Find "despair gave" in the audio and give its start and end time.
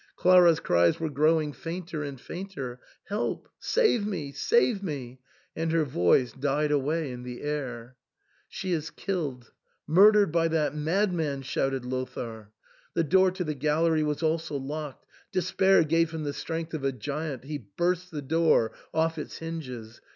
15.31-16.09